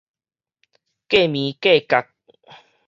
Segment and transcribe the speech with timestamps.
[1.11, 2.07] 過鋩過角